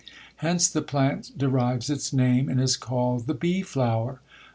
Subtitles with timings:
[0.37, 4.19] Hence the plant derives its name, and is called the BEE FLOWER.